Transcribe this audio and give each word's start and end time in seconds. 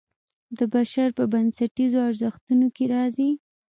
د 0.57 0.59
بشر 0.73 1.07
په 1.17 1.23
بنسټیزو 1.31 1.99
ارزښتونو 2.09 2.67
کې 2.75 2.85
راځي. 2.95 3.29